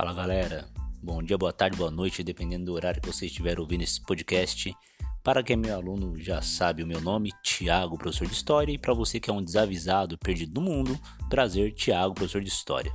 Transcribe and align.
Fala 0.00 0.14
galera, 0.14 0.66
bom 1.02 1.22
dia, 1.22 1.36
boa 1.36 1.52
tarde, 1.52 1.76
boa 1.76 1.90
noite, 1.90 2.24
dependendo 2.24 2.64
do 2.64 2.72
horário 2.72 3.02
que 3.02 3.06
você 3.06 3.26
estiver 3.26 3.60
ouvindo 3.60 3.82
esse 3.82 4.00
podcast. 4.00 4.74
Para 5.22 5.42
quem 5.42 5.52
é 5.52 5.56
meu 5.58 5.74
aluno 5.74 6.18
já 6.18 6.40
sabe 6.40 6.82
o 6.82 6.86
meu 6.86 7.02
nome, 7.02 7.30
Tiago, 7.42 7.98
professor 7.98 8.26
de 8.26 8.32
História, 8.32 8.72
e 8.72 8.78
para 8.78 8.94
você 8.94 9.20
que 9.20 9.28
é 9.28 9.32
um 9.32 9.44
desavisado, 9.44 10.16
perdido 10.16 10.58
no 10.58 10.66
mundo, 10.66 10.98
prazer, 11.28 11.74
Tiago, 11.74 12.14
professor 12.14 12.40
de 12.40 12.48
História. 12.48 12.90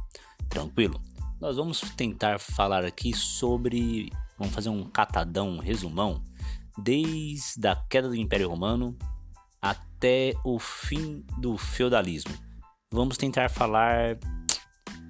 Tranquilo? 0.49 0.99
Nós 1.39 1.57
vamos 1.57 1.79
tentar 1.95 2.39
falar 2.39 2.83
aqui 2.83 3.13
sobre, 3.15 4.11
vamos 4.35 4.55
fazer 4.55 4.69
um 4.69 4.83
catadão, 4.85 5.49
um 5.49 5.59
resumão, 5.59 6.23
desde 6.75 7.67
a 7.67 7.75
queda 7.87 8.07
do 8.07 8.15
Império 8.15 8.49
Romano 8.49 8.97
até 9.61 10.33
o 10.43 10.57
fim 10.57 11.23
do 11.37 11.55
feudalismo. 11.55 12.33
Vamos 12.91 13.15
tentar 13.15 13.47
falar 13.47 14.17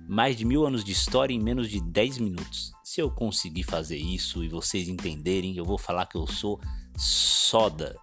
mais 0.08 0.36
de 0.36 0.46
mil 0.46 0.66
anos 0.66 0.84
de 0.84 0.92
história 0.92 1.34
em 1.34 1.40
menos 1.40 1.70
de 1.70 1.82
10 1.82 2.20
minutos. 2.20 2.72
Se 2.84 3.02
eu 3.02 3.10
conseguir 3.10 3.64
fazer 3.64 3.98
isso 3.98 4.44
e 4.44 4.50
vocês 4.50 4.88
entenderem, 4.88 5.58
eu 5.58 5.66
vou 5.66 5.78
falar 5.78 6.06
que 6.06 6.16
eu 6.16 6.28
sou 6.28 6.60
soda. 6.98 7.96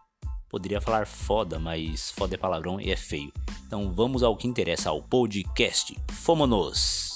Poderia 0.48 0.80
falar 0.80 1.06
foda, 1.06 1.58
mas 1.58 2.10
foda 2.10 2.34
é 2.34 2.38
palavrão 2.38 2.80
e 2.80 2.90
é 2.90 2.96
feio. 2.96 3.32
Então 3.66 3.92
vamos 3.92 4.22
ao 4.22 4.36
que 4.36 4.46
interessa, 4.46 4.90
ao 4.90 5.02
podcast. 5.02 5.96
Fomos! 6.10 7.11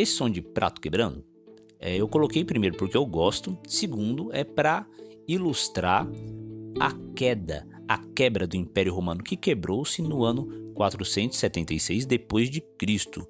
Esse 0.00 0.12
som 0.12 0.30
de 0.30 0.40
prato 0.40 0.80
quebrando, 0.80 1.24
é, 1.80 1.96
eu 1.96 2.06
coloquei 2.06 2.44
primeiro 2.44 2.76
porque 2.76 2.96
eu 2.96 3.04
gosto, 3.04 3.58
segundo 3.66 4.32
é 4.32 4.44
para 4.44 4.86
ilustrar 5.26 6.06
a 6.78 6.92
queda, 7.16 7.66
a 7.88 7.98
quebra 7.98 8.46
do 8.46 8.56
Império 8.56 8.94
Romano 8.94 9.24
que 9.24 9.36
quebrou-se 9.36 10.00
no 10.00 10.24
ano 10.24 10.72
476 10.74 12.06
depois 12.06 12.48
de 12.48 12.60
Cristo. 12.60 13.26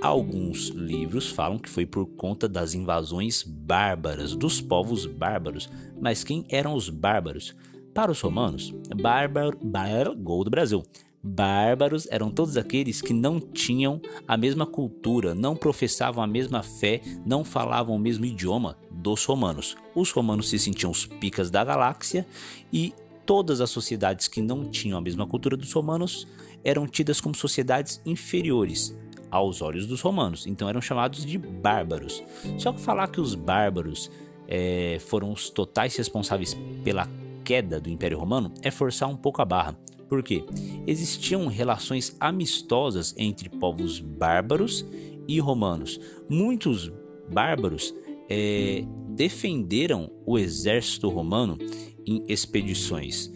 Alguns 0.00 0.68
livros 0.68 1.28
falam 1.28 1.58
que 1.58 1.68
foi 1.68 1.84
por 1.84 2.06
conta 2.06 2.48
das 2.48 2.72
invasões 2.72 3.42
bárbaras 3.42 4.34
dos 4.34 4.62
povos 4.62 5.04
bárbaros, 5.04 5.68
mas 6.00 6.24
quem 6.24 6.46
eram 6.48 6.72
os 6.72 6.88
bárbaros? 6.88 7.54
Para 7.92 8.12
os 8.12 8.20
romanos, 8.20 8.72
bárbaro, 8.96 9.58
bárbaro 9.62 10.16
gol 10.16 10.44
do 10.44 10.50
Brasil. 10.50 10.82
Bárbaros 11.22 12.06
eram 12.10 12.30
todos 12.30 12.56
aqueles 12.56 13.02
que 13.02 13.12
não 13.12 13.40
tinham 13.40 14.00
a 14.26 14.36
mesma 14.36 14.64
cultura, 14.64 15.34
não 15.34 15.56
professavam 15.56 16.22
a 16.22 16.26
mesma 16.26 16.62
fé, 16.62 17.00
não 17.26 17.44
falavam 17.44 17.96
o 17.96 17.98
mesmo 17.98 18.24
idioma 18.24 18.76
dos 18.90 19.24
romanos. 19.24 19.76
Os 19.94 20.10
romanos 20.10 20.48
se 20.48 20.58
sentiam 20.58 20.90
os 20.90 21.06
picas 21.06 21.50
da 21.50 21.64
galáxia 21.64 22.26
e 22.72 22.94
todas 23.26 23.60
as 23.60 23.70
sociedades 23.70 24.28
que 24.28 24.40
não 24.40 24.64
tinham 24.70 24.96
a 24.96 25.02
mesma 25.02 25.26
cultura 25.26 25.56
dos 25.56 25.72
romanos 25.72 26.26
eram 26.64 26.86
tidas 26.86 27.20
como 27.20 27.34
sociedades 27.34 28.00
inferiores 28.06 28.96
aos 29.30 29.60
olhos 29.60 29.86
dos 29.86 30.00
romanos, 30.00 30.46
então 30.46 30.68
eram 30.68 30.80
chamados 30.80 31.24
de 31.24 31.36
bárbaros. 31.36 32.22
Só 32.58 32.72
que 32.72 32.80
falar 32.80 33.08
que 33.08 33.20
os 33.20 33.34
bárbaros 33.34 34.10
é, 34.46 34.98
foram 35.00 35.32
os 35.32 35.50
totais 35.50 35.94
responsáveis 35.96 36.56
pela 36.82 37.06
queda 37.44 37.80
do 37.80 37.90
Império 37.90 38.18
Romano 38.18 38.52
é 38.62 38.70
forçar 38.70 39.08
um 39.08 39.16
pouco 39.16 39.42
a 39.42 39.44
barra. 39.44 39.76
Porque 40.08 40.44
existiam 40.86 41.46
relações 41.46 42.16
amistosas 42.18 43.14
entre 43.16 43.48
povos 43.48 44.00
bárbaros 44.00 44.84
e 45.26 45.38
romanos. 45.38 46.00
Muitos 46.28 46.90
bárbaros 47.30 47.94
é, 48.28 48.84
defenderam 49.10 50.10
o 50.24 50.38
exército 50.38 51.08
romano 51.08 51.58
em 52.06 52.24
expedições. 52.28 53.32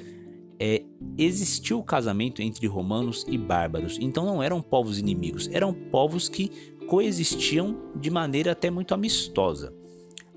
É, 0.58 0.84
existiu 1.18 1.80
o 1.80 1.84
casamento 1.84 2.40
entre 2.40 2.66
romanos 2.66 3.26
e 3.28 3.36
bárbaros, 3.36 3.98
então 4.00 4.24
não 4.24 4.42
eram 4.42 4.62
povos 4.62 4.98
inimigos, 4.98 5.48
eram 5.52 5.74
povos 5.74 6.28
que 6.28 6.50
coexistiam 6.86 7.76
de 7.96 8.10
maneira 8.10 8.52
até 8.52 8.70
muito 8.70 8.94
amistosa. 8.94 9.74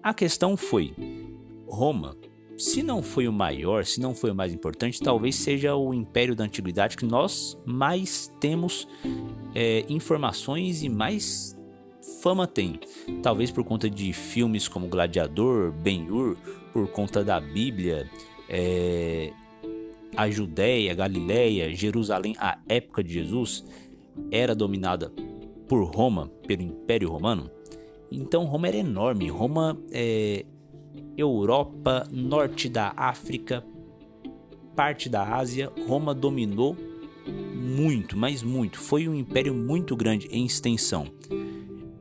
A 0.01 0.13
questão 0.13 0.57
foi: 0.57 0.93
Roma 1.67 2.17
se 2.57 2.81
não 2.81 3.01
foi 3.01 3.27
o 3.27 3.33
maior, 3.33 3.85
se 3.85 3.99
não 3.99 4.15
foi 4.15 4.31
o 4.31 4.35
mais 4.35 4.53
importante, 4.53 5.01
talvez 5.01 5.35
seja 5.35 5.75
o 5.75 5.93
império 5.93 6.35
da 6.35 6.43
antiguidade 6.43 6.95
que 6.95 7.05
nós 7.05 7.57
mais 7.65 8.33
temos 8.39 8.87
é, 9.53 9.85
informações 9.89 10.83
e 10.83 10.89
mais 10.89 11.57
fama 12.21 12.47
tem. 12.47 12.79
Talvez 13.21 13.51
por 13.51 13.63
conta 13.63 13.89
de 13.89 14.13
filmes 14.13 14.67
como 14.67 14.87
Gladiador, 14.87 15.71
Ben-Hur, 15.71 16.37
por 16.71 16.87
conta 16.87 17.23
da 17.23 17.39
Bíblia, 17.39 18.09
é, 18.49 19.33
a 20.15 20.29
Judéia, 20.29 20.93
Galiléia, 20.93 21.73
Jerusalém, 21.73 22.35
a 22.39 22.57
época 22.69 23.03
de 23.03 23.13
Jesus, 23.13 23.65
era 24.31 24.55
dominada 24.55 25.11
por 25.67 25.83
Roma, 25.93 26.31
pelo 26.47 26.61
Império 26.61 27.09
Romano. 27.09 27.49
Então 28.11 28.45
Roma 28.45 28.67
era 28.67 28.77
enorme. 28.77 29.27
Roma 29.29 29.77
é, 29.91 30.45
Europa, 31.17 32.07
norte 32.11 32.67
da 32.69 32.93
África, 32.95 33.63
parte 34.75 35.07
da 35.07 35.35
Ásia, 35.35 35.71
Roma 35.87 36.13
dominou 36.13 36.75
muito, 37.55 38.17
mas 38.17 38.43
muito. 38.43 38.79
Foi 38.79 39.07
um 39.07 39.15
império 39.15 39.53
muito 39.53 39.95
grande 39.95 40.27
em 40.31 40.45
extensão. 40.45 41.07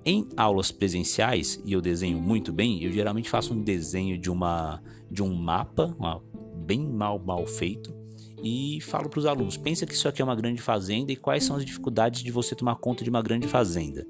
Em 0.04 0.28
aulas 0.36 0.70
presenciais, 0.70 1.60
e 1.64 1.72
eu 1.72 1.80
desenho 1.80 2.20
muito 2.20 2.52
bem, 2.52 2.82
eu 2.82 2.92
geralmente 2.92 3.30
faço 3.30 3.54
um 3.54 3.62
desenho 3.62 4.18
de 4.18 4.30
uma 4.30 4.82
de 5.10 5.22
um 5.22 5.32
mapa, 5.32 5.94
uma, 5.98 6.20
bem 6.56 6.80
mal 6.80 7.18
mal 7.18 7.46
feito, 7.46 7.94
e 8.42 8.80
falo 8.82 9.08
para 9.08 9.18
os 9.18 9.26
alunos: 9.26 9.56
pensa 9.56 9.86
que 9.86 9.94
isso 9.94 10.06
aqui 10.06 10.20
é 10.20 10.24
uma 10.24 10.36
grande 10.36 10.60
fazenda 10.60 11.10
e 11.10 11.16
quais 11.16 11.44
são 11.44 11.56
as 11.56 11.64
dificuldades 11.64 12.22
de 12.22 12.30
você 12.30 12.54
tomar 12.54 12.76
conta 12.76 13.02
de 13.02 13.08
uma 13.08 13.22
grande 13.22 13.48
fazenda. 13.48 14.06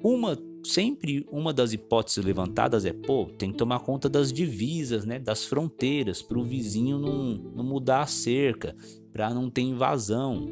Uma 0.00 0.38
sempre 0.66 1.26
uma 1.30 1.52
das 1.52 1.72
hipóteses 1.72 2.24
levantadas 2.24 2.84
é, 2.84 2.92
pô, 2.92 3.26
tem 3.38 3.52
que 3.52 3.58
tomar 3.58 3.80
conta 3.80 4.08
das 4.08 4.32
divisas, 4.32 5.04
né, 5.04 5.18
das 5.18 5.44
fronteiras, 5.44 6.22
para 6.22 6.38
o 6.38 6.42
vizinho 6.42 6.98
não, 6.98 7.34
não 7.54 7.64
mudar 7.64 8.02
a 8.02 8.06
cerca, 8.06 8.74
para 9.12 9.32
não 9.32 9.48
ter 9.48 9.62
invasão. 9.62 10.46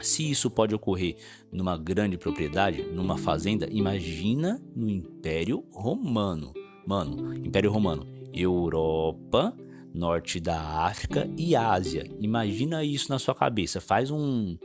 Se 0.00 0.28
isso 0.28 0.50
pode 0.50 0.74
ocorrer 0.74 1.16
numa 1.50 1.78
grande 1.78 2.18
propriedade, 2.18 2.82
numa 2.82 3.16
fazenda, 3.16 3.68
imagina 3.70 4.60
no 4.74 4.90
Império 4.90 5.64
Romano. 5.70 6.52
Mano, 6.86 7.34
Império 7.36 7.70
Romano, 7.70 8.04
Europa, 8.32 9.56
Norte 9.94 10.40
da 10.40 10.58
África 10.58 11.30
e 11.36 11.54
Ásia. 11.54 12.04
Imagina 12.18 12.82
isso 12.82 13.10
na 13.10 13.18
sua 13.18 13.34
cabeça. 13.34 13.80
Faz 13.80 14.10
um, 14.10 14.56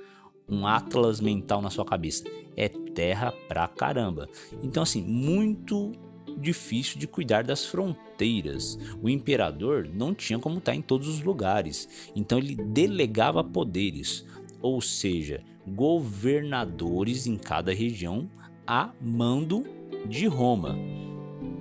um 0.50 0.66
atlas 0.66 1.20
mental 1.20 1.62
na 1.62 1.70
sua 1.70 1.86
cabeça. 1.86 2.24
É 2.56 2.70
terra 2.70 3.34
pra 3.48 3.68
caramba. 3.68 4.28
Então, 4.64 4.84
assim, 4.84 5.04
muito 5.04 5.92
difícil 6.38 7.00
de 7.00 7.08
cuidar 7.08 7.44
das 7.44 7.66
fronteiras. 7.66 8.78
O 9.02 9.10
imperador 9.10 9.90
não 9.92 10.14
tinha 10.14 10.40
como 10.40 10.60
estar 10.60 10.76
em 10.76 10.82
todos 10.82 11.08
os 11.08 11.22
lugares, 11.22 12.12
então 12.16 12.38
ele 12.38 12.56
delegava 12.56 13.44
poderes, 13.44 14.26
ou 14.62 14.82
seja, 14.82 15.44
governadores 15.68 17.28
em 17.28 17.38
cada 17.38 17.74
região 17.74 18.30
a 18.66 18.92
mando 19.02 19.64
de 20.06 20.28
Roma. 20.28 20.78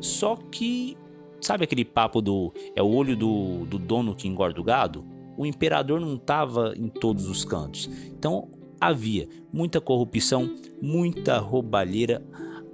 Só 0.01 0.37
que, 0.37 0.97
sabe 1.41 1.65
aquele 1.65 1.85
papo 1.85 2.21
do 2.21 2.53
é 2.75 2.83
o 2.83 2.89
olho 2.89 3.17
do, 3.17 3.65
do 3.67 3.79
dono 3.79 4.15
que 4.15 4.29
engorda 4.29 4.61
o 4.61 4.65
gado? 4.65 5.05
O 5.37 5.45
imperador 5.45 6.01
não 6.01 6.15
estava 6.15 6.75
em 6.77 6.89
todos 6.89 7.27
os 7.27 7.45
cantos. 7.45 7.91
Então, 8.07 8.49
havia 8.81 9.29
muita 9.53 9.81
corrupção, 9.81 10.55
muita 10.81 11.39
roubalheira. 11.39 12.25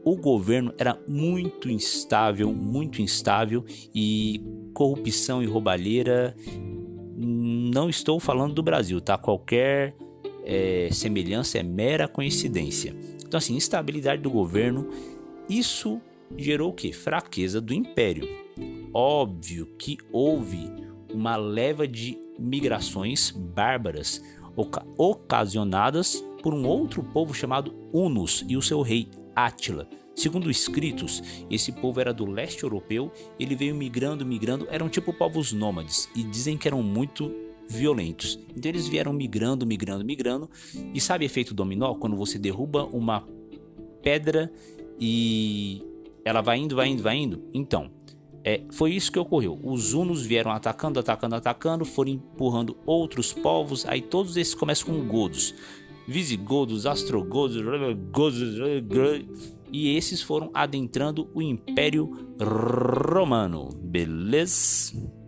O 0.05 0.17
governo 0.17 0.75
era 0.79 0.99
muito 1.07 1.71
instável, 1.71 2.53
muito 2.53 3.01
instável 3.01 3.65
e 3.95 4.43
corrupção 4.75 5.43
e 5.43 5.47
roubalheira. 5.47 6.35
Não 7.17 7.89
estou 7.89 8.19
falando 8.19 8.55
do 8.55 8.63
Brasil, 8.63 9.01
tá? 9.01 9.17
Qualquer 9.17 9.95
é, 10.45 10.89
semelhança 10.91 11.59
é 11.59 11.63
mera 11.63 12.09
coincidência. 12.09 12.95
Então, 13.25 13.39
assim, 13.39 13.55
instabilidade 13.55 14.23
do 14.23 14.31
governo, 14.31 14.89
isso 15.49 16.01
gerou 16.37 16.71
o 16.71 16.75
que? 16.75 16.93
Fraqueza 16.93 17.61
do 17.61 17.73
império. 17.73 18.29
Óbvio 18.93 19.67
que 19.79 19.97
houve 20.11 20.69
uma 21.13 21.37
leva 21.37 21.87
de 21.87 22.19
migrações 22.39 23.31
bárbaras 23.31 24.23
oca 24.57 24.85
ocasionadas 24.97 26.23
por 26.43 26.53
um 26.53 26.67
outro 26.67 27.03
povo 27.03 27.33
chamado 27.33 27.75
Hunos 27.93 28.45
e 28.49 28.57
o 28.57 28.63
seu 28.63 28.83
rei 28.83 29.09
Átila. 29.35 29.89
Segundo 30.15 30.51
escritos, 30.51 31.23
esse 31.51 31.73
povo 31.73 32.01
era 32.01 32.13
do 32.13 32.27
leste 32.27 32.65
europeu, 32.65 33.11
ele 33.39 33.55
veio 33.55 33.75
migrando, 33.75 34.27
migrando, 34.27 34.67
eram 34.71 34.89
tipo 34.89 35.13
povos 35.13 35.53
nômades 35.53 36.09
e 36.15 36.23
dizem 36.23 36.59
que 36.59 36.69
eram 36.69 36.83
muito 36.83 37.33
violentos. 37.69 38.39
Então 38.55 38.71
eles 38.71 38.87
vieram 38.87 39.13
migrando, 39.13 39.67
migrando, 39.67 40.05
migrando. 40.05 40.51
E 40.93 41.01
sabe 41.01 41.25
efeito 41.25 41.55
dominó? 41.55 41.95
Quando 41.95 42.17
você 42.17 42.39
derruba 42.39 42.85
uma 42.85 43.27
pedra 44.03 44.53
e 45.01 45.83
ela 46.25 46.43
vai 46.43 46.59
indo, 46.59 46.77
vai 46.77 46.89
indo, 46.89 47.03
vai 47.03 47.17
indo. 47.17 47.43
Então, 47.53 47.91
é, 48.45 48.63
foi 48.73 48.93
isso 48.93 49.13
que 49.13 49.19
ocorreu. 49.19 49.59
Os 49.63 49.93
hunos 49.95 50.25
vieram 50.25 50.51
atacando, 50.51 50.99
atacando, 50.99 51.35
atacando, 51.37 51.85
foram 51.85 52.11
empurrando 52.11 52.77
outros 52.85 53.33
povos. 53.33 53.87
Aí 53.87 54.03
todos 54.03 54.37
esses 54.37 54.55
começam 54.55 54.87
com 54.87 55.07
godos, 55.07 55.55
visigodos, 56.07 56.87
astrogodos, 56.87 57.63
e 59.73 59.97
esses 59.97 60.21
foram 60.21 60.51
adentrando 60.53 61.31
o 61.33 61.41
Império 61.41 62.35
Romano. 62.41 63.69
Beleza? 63.81 65.22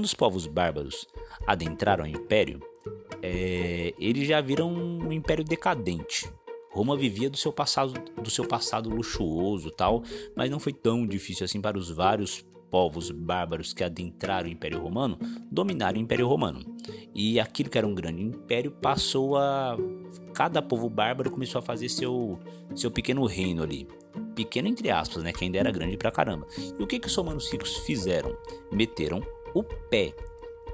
Quando 0.00 0.06
os 0.06 0.14
povos 0.14 0.46
bárbaros 0.46 1.06
adentraram 1.46 2.04
o 2.04 2.06
império, 2.06 2.58
é, 3.22 3.92
eles 3.98 4.26
já 4.26 4.40
viram 4.40 4.72
um 4.72 5.12
império 5.12 5.44
decadente. 5.44 6.26
Roma 6.72 6.96
vivia 6.96 7.28
do 7.28 7.36
seu 7.36 7.52
passado, 7.52 7.92
do 8.18 8.30
seu 8.30 8.48
passado 8.48 8.88
luxuoso, 8.88 9.70
tal, 9.70 10.02
mas 10.34 10.50
não 10.50 10.58
foi 10.58 10.72
tão 10.72 11.06
difícil 11.06 11.44
assim 11.44 11.60
para 11.60 11.76
os 11.76 11.90
vários 11.90 12.42
povos 12.70 13.10
bárbaros 13.10 13.74
que 13.74 13.84
adentraram 13.84 14.48
o 14.48 14.52
Império 14.52 14.80
Romano 14.80 15.18
dominar 15.52 15.94
o 15.94 15.98
Império 15.98 16.26
Romano. 16.26 16.64
E 17.14 17.38
aquilo 17.38 17.68
que 17.68 17.76
era 17.76 17.86
um 17.86 17.94
grande 17.94 18.22
império 18.22 18.70
passou 18.70 19.36
a 19.36 19.76
cada 20.32 20.62
povo 20.62 20.88
bárbaro 20.88 21.30
começou 21.30 21.58
a 21.58 21.62
fazer 21.62 21.90
seu 21.90 22.38
seu 22.74 22.90
pequeno 22.90 23.26
reino 23.26 23.62
ali. 23.62 23.86
Pequeno 24.34 24.66
entre 24.66 24.90
aspas, 24.90 25.22
né, 25.22 25.30
que 25.30 25.44
ainda 25.44 25.58
era 25.58 25.70
grande 25.70 25.98
pra 25.98 26.10
caramba. 26.10 26.46
E 26.78 26.82
o 26.82 26.86
que 26.86 26.98
que 26.98 27.06
os 27.06 27.14
romanos 27.14 27.52
ricos 27.52 27.76
fizeram? 27.78 28.34
Meteram 28.72 29.22
o 29.54 29.62
pé. 29.62 30.14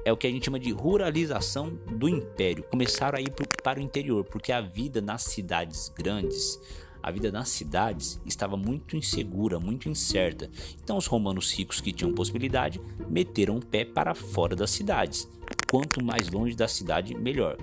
É 0.05 0.13
o 0.13 0.17
que 0.17 0.27
a 0.27 0.31
gente 0.31 0.45
chama 0.45 0.61
de 0.61 0.71
ruralização 0.71 1.71
do 1.91 2.09
império. 2.09 2.63
Começaram 2.65 3.19
a 3.19 3.21
ir 3.21 3.33
para 3.63 3.81
o 3.81 3.83
interior, 3.83 4.25
porque 4.25 4.53
a 4.53 4.61
vida 4.61 5.01
nas 5.01 5.23
cidades 5.23 5.93
grandes, 5.97 6.61
a 7.03 7.11
vida 7.11 7.33
nas 7.33 7.49
cidades 7.49 8.21
estava 8.25 8.57
muito 8.57 8.97
insegura, 8.97 9.59
muito 9.59 9.89
incerta. 9.89 10.49
Então 10.83 10.97
os 10.97 11.07
romanos 11.07 11.53
ricos 11.53 11.81
que 11.81 11.93
tinham 11.93 12.15
possibilidade 12.15 12.81
meteram 13.09 13.57
o 13.57 13.65
pé 13.65 13.85
para 13.85 14.15
fora 14.15 14.55
das 14.55 14.71
cidades. 14.71 15.29
Quanto 15.69 16.05
mais 16.05 16.29
longe 16.29 16.55
da 16.55 16.69
cidade, 16.69 17.15
melhor. 17.15 17.57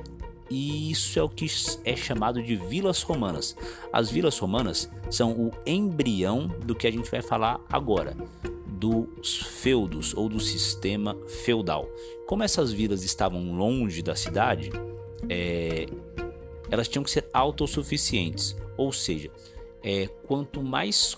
E 0.50 0.92
isso 0.92 1.18
é 1.18 1.24
o 1.24 1.30
que 1.30 1.48
é 1.86 1.96
chamado 1.96 2.44
de 2.44 2.58
vilas 2.58 3.02
romanas. 3.02 3.56
As 3.92 4.12
vilas 4.12 4.38
romanas 4.38 4.90
são 5.10 5.32
o 5.32 5.52
embrião 5.66 6.48
do 6.48 6.76
que 6.76 6.88
a 6.88 6.92
gente 6.92 7.10
vai 7.10 7.22
falar 7.22 7.62
agora 7.72 8.18
dos 8.84 9.38
feudos 9.38 10.14
ou 10.14 10.28
do 10.28 10.42
sistema 10.42 11.16
feudal. 11.46 11.88
Como 12.28 12.44
essas 12.44 12.74
vilas 12.74 13.02
estavam 13.06 13.54
longe 13.54 14.02
da 14.02 14.14
cidade, 14.14 14.72
é, 15.30 15.86
elas 16.70 16.90
tinham 16.90 17.02
que 17.02 17.10
ser 17.10 17.30
autossuficientes, 17.32 18.58
ou 18.76 18.92
seja, 18.92 19.32
é, 19.82 20.08
quanto 20.28 20.62
mais 20.62 21.18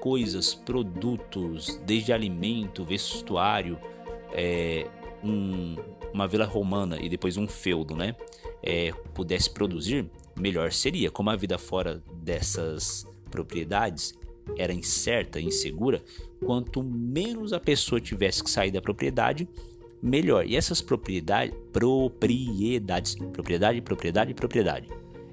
coisas, 0.00 0.52
produtos, 0.52 1.80
desde 1.86 2.12
alimento, 2.12 2.84
vestuário, 2.84 3.78
é, 4.32 4.88
um, 5.22 5.76
uma 6.12 6.26
vila 6.26 6.44
romana 6.44 6.98
e 7.00 7.08
depois 7.08 7.36
um 7.36 7.46
feudo, 7.46 7.94
né, 7.94 8.16
é, 8.60 8.90
pudesse 9.14 9.48
produzir, 9.48 10.10
melhor 10.36 10.72
seria. 10.72 11.08
Como 11.08 11.30
a 11.30 11.36
vida 11.36 11.56
fora 11.56 12.02
dessas 12.16 13.06
propriedades 13.30 14.12
era 14.56 14.72
incerta, 14.72 15.40
insegura, 15.40 16.02
quanto 16.44 16.82
menos 16.82 17.52
a 17.52 17.60
pessoa 17.60 18.00
tivesse 18.00 18.42
que 18.44 18.50
sair 18.50 18.70
da 18.70 18.80
propriedade, 18.80 19.48
melhor. 20.02 20.46
E 20.46 20.56
essas 20.56 20.80
propriedades, 20.80 21.54
propriedades, 21.72 23.14
propriedade, 23.14 23.80
propriedade, 23.82 24.34
propriedade. 24.34 24.88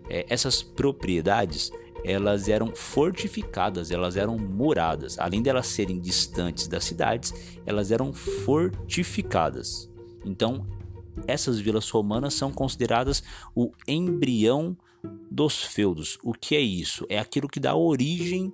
É, 0.10 0.26
essas 0.30 0.62
propriedades, 0.62 1.72
elas 2.04 2.50
eram 2.50 2.76
fortificadas, 2.76 3.92
elas 3.92 4.18
eram 4.18 4.38
muradas. 4.38 5.18
Além 5.20 5.42
de 5.42 5.50
elas 5.50 5.68
serem 5.68 6.00
distantes 6.00 6.68
das 6.68 6.84
cidades, 6.84 7.34
elas 7.66 7.92
eram 7.92 8.12
fortificadas. 8.14 9.90
Então, 10.26 10.66
essas 11.28 11.60
vilas 11.60 11.90
romanas 11.90 12.34
são 12.34 12.52
consideradas 12.52 13.24
o 13.56 13.72
embrião 13.88 14.76
dos 15.30 15.64
feudos. 15.64 16.18
O 16.24 16.34
que 16.34 16.56
é 16.56 16.62
isso? 16.62 17.06
É 17.10 17.20
aquilo 17.20 17.48
que 17.48 17.60
dá 17.60 17.76
origem 17.76 18.54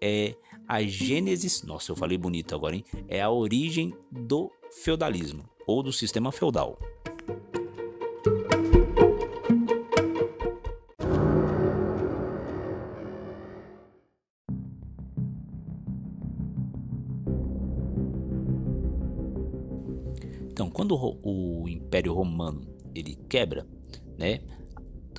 é 0.00 0.34
a 0.66 0.82
gênesis, 0.82 1.62
nossa, 1.62 1.92
eu 1.92 1.96
falei 1.96 2.16
bonito 2.16 2.54
agora, 2.54 2.74
hein? 2.74 2.84
É 3.08 3.20
a 3.20 3.30
origem 3.30 3.94
do 4.10 4.50
feudalismo 4.70 5.44
ou 5.66 5.82
do 5.82 5.92
sistema 5.92 6.32
feudal. 6.32 6.78
Então, 20.52 20.70
quando 20.70 20.96
o 21.22 21.68
Império 21.68 22.12
Romano 22.14 22.62
ele 22.94 23.16
quebra, 23.28 23.66
né? 24.18 24.40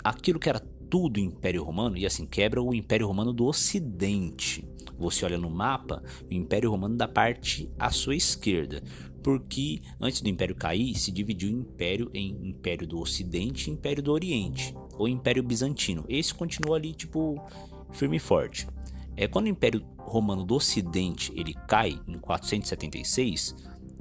Aquilo 0.03 0.39
que 0.39 0.49
era 0.49 0.59
tudo 0.91 1.19
Império 1.19 1.63
Romano 1.63 1.97
e 1.97 2.05
assim 2.05 2.27
quebra 2.27 2.61
o 2.61 2.71
Império 2.71 3.07
Romano 3.07 3.33
do 3.33 3.45
Ocidente 3.45 4.63
você 5.01 5.25
olha 5.25 5.37
no 5.37 5.49
mapa, 5.49 6.03
o 6.29 6.33
Império 6.33 6.69
Romano 6.69 6.95
da 6.95 7.07
parte 7.07 7.69
à 7.79 7.89
sua 7.89 8.15
esquerda, 8.15 8.83
porque 9.23 9.81
antes 9.99 10.21
do 10.21 10.29
Império 10.29 10.55
cair, 10.55 10.95
se 10.95 11.11
dividiu 11.11 11.49
o 11.49 11.59
Império 11.61 12.09
em 12.13 12.37
Império 12.47 12.87
do 12.87 12.99
Ocidente 12.99 13.69
e 13.69 13.73
Império 13.73 14.03
do 14.03 14.11
Oriente, 14.11 14.75
ou 14.97 15.07
Império 15.07 15.41
Bizantino. 15.41 16.05
Esse 16.07 16.33
continua 16.33 16.75
ali, 16.75 16.93
tipo, 16.93 17.41
firme 17.91 18.17
e 18.17 18.19
forte. 18.19 18.67
É, 19.17 19.27
quando 19.27 19.47
o 19.47 19.49
Império 19.49 19.83
Romano 19.97 20.43
do 20.43 20.55
Ocidente 20.55 21.31
ele 21.35 21.55
cai 21.67 21.99
em 22.07 22.19
476, 22.19 23.55